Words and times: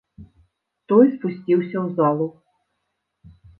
Той 0.91 1.07
спусціўся 1.15 1.77
ў 1.83 1.87
залу. 2.01 2.27